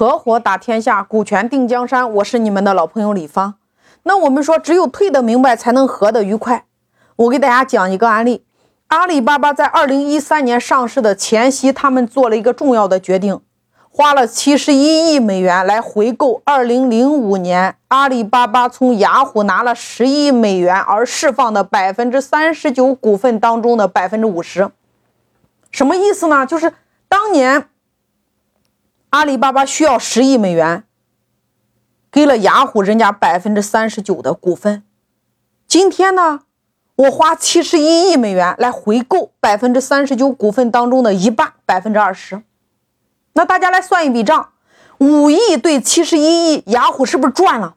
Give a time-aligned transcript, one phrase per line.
[0.00, 2.10] 合伙打天下，股权定江山。
[2.14, 3.56] 我是你们的老朋友李芳。
[4.04, 6.64] 那我们说，只有退得明白，才能合得愉快。
[7.16, 8.42] 我给大家讲一个案例：
[8.86, 13.42] 阿里巴巴在二零一三年上市的前夕，他们做了一个重要的决定，
[13.90, 24.70] 花了七十一亿美元来回购二零零五年阿里巴巴从雅虎拿了十亿美元而释放的百分之三十九股份当中的百分之五十。
[25.70, 26.46] 什么意思呢？
[26.46, 26.72] 就是
[27.06, 27.66] 当年。
[29.10, 30.84] 阿里巴巴需要十亿美元，
[32.12, 34.84] 给了雅虎人家百分之三十九的股份。
[35.66, 36.42] 今天呢，
[36.94, 42.42] 我花七十一亿美元来回购百分之三十九股份当中的一半，百分之二十。
[43.32, 44.50] 那大家来算一笔账：
[44.98, 47.74] 五亿对七十一亿，雅虎是不是赚了？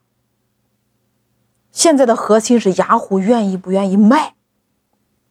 [1.72, 4.36] 现在的核心是雅虎愿意不愿意卖。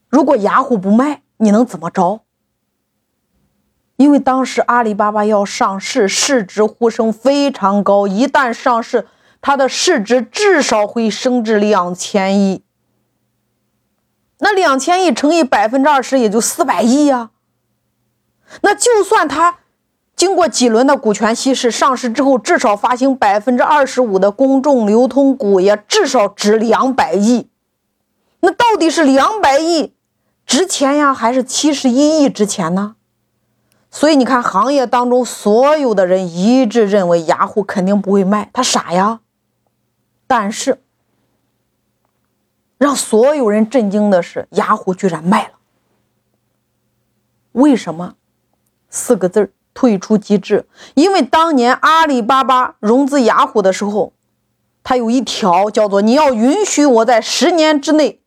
[0.08, 2.22] 如果雅虎不卖，你能怎么着？
[3.96, 8.06] 因为当时阿里巴巴要上市，市值呼声非常高。
[8.06, 9.06] 一旦上市，
[9.40, 12.62] 它的市值至少会升至两千亿。
[14.38, 17.30] 那两千亿乘以百分之二十，也就四百亿呀。
[18.62, 19.58] 那就算它
[20.16, 27.48] 经过几轮的股权稀释，上市之后至少发行百分之二十五的公众流通股，也至少值两百亿。
[28.40, 29.94] 那到底是两百亿
[30.44, 32.96] 值钱呀，还是七十一亿值钱呢？
[33.94, 39.20] 所以你看，行业当中所有的人一致认为雅虎肯定不会卖，他傻呀。
[40.26, 40.80] 但是
[42.78, 45.52] 让所有人震惊的是，雅虎居然卖了。
[47.52, 48.14] 为什么？
[48.88, 50.66] 四个字：退出机制。
[50.94, 54.14] 因为当年阿里巴巴融资雅虎的时候，
[54.82, 58.21] 它有一条叫做“你要允许我在十年之内”。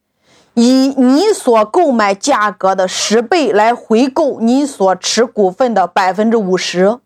[0.56, 7.00] 以你所购买价格的十倍来回购你所持股份的百分之五十，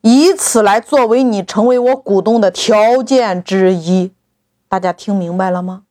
[0.00, 4.12] 以此来作为你成为我股东的条件之一。
[4.68, 5.82] 大家听明白了吗？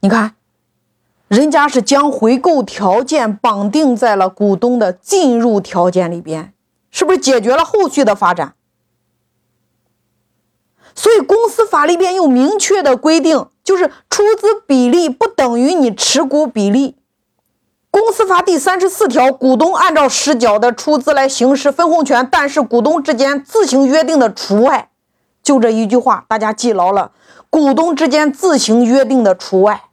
[0.00, 0.34] 你看，
[1.28, 6.52] 人家是将回购条件绑定在了股东的进入条件里边，
[6.90, 8.54] 是不是解决了后续的发展？
[10.94, 16.96] 所以公司法里边有明确的规定，就是出资比例不等于你持股比例。
[17.90, 24.90] 公司法第三十四条，股东按照实缴的出资来行使分红权，但是股东之间自行约定的除外。
[25.42, 27.12] 就这一句话，大家记牢了：
[27.50, 29.84] 股东之间自行约定的除外，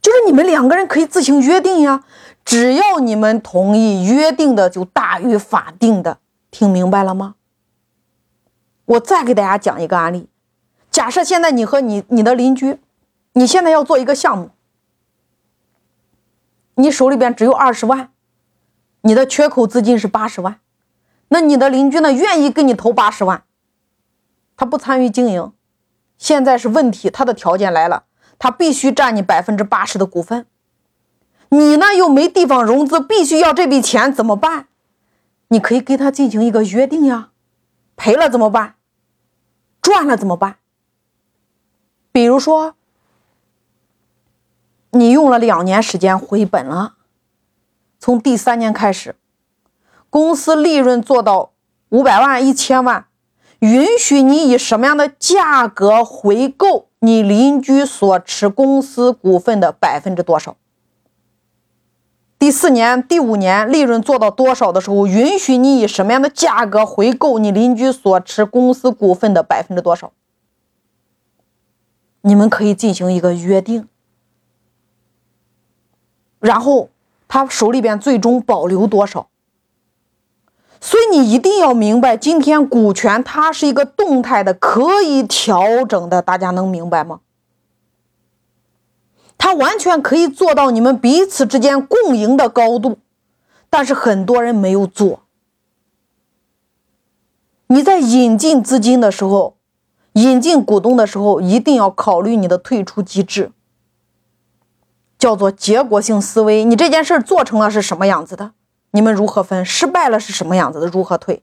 [0.00, 2.04] 就是你们两个人可以自行约定呀，
[2.44, 6.18] 只要你们同意，约定的就大于法定的。
[6.50, 7.34] 听明白了吗？
[8.92, 10.28] 我再给大家讲一个案例，
[10.90, 12.78] 假设现在你和你你的邻居，
[13.34, 14.50] 你现在要做一个项目，
[16.74, 18.10] 你手里边只有二十万，
[19.02, 20.58] 你的缺口资金是八十万，
[21.28, 23.44] 那你的邻居呢愿意给你投八十万，
[24.56, 25.52] 他不参与经营，
[26.18, 28.04] 现在是问题，他的条件来了，
[28.38, 30.44] 他必须占你百分之八十的股份，
[31.48, 34.66] 你呢又没地方融资，必须要这笔钱怎么办？
[35.48, 37.30] 你可以跟他进行一个约定呀。
[37.94, 38.74] 赔了怎么办？
[39.82, 40.56] 赚了怎么办？
[42.12, 42.76] 比如说，
[44.92, 46.94] 你用了两年时间回本了，
[47.98, 49.16] 从第三年开始，
[50.08, 51.52] 公司利润做到
[51.88, 53.06] 五百万、一千万，
[53.58, 60.56] 允许你以什么样的价格回购你邻居所持公司股份的百分之多少？
[62.42, 70.10] 第四年、第五年利润做到多少的时候，允许你以什么样的价格回购你邻居所持公司股份的百分之多少？
[72.22, 73.86] 你们可以进行一个约定，
[76.40, 76.88] 然后
[77.28, 79.28] 他手里边最终保留多少？
[80.80, 87.20] 所以你一定要明白，今天股权它是一个动态的，可以调整的，大家能明白吗？
[89.54, 92.98] 完全可以做到你们彼此之间共赢的高度，
[93.70, 95.20] 但是很多人没有做。
[97.68, 99.56] 你在引进资金的时候，
[100.12, 103.50] 引进股东的时候，一定要考虑你的退出机制，
[105.18, 106.64] 叫做结果性思维。
[106.64, 108.52] 你这件事做成了是什么样子的？
[108.90, 109.64] 你们如何分？
[109.64, 110.86] 失败了是什么样子的？
[110.86, 111.42] 如何退？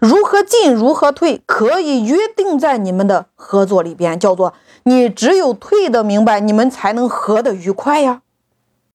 [0.00, 0.72] 如何进？
[0.72, 1.42] 如何退？
[1.46, 4.54] 可以约定在你们的合作里边，叫做。
[4.84, 8.22] 你只有退的明白，你们才能合的愉快呀。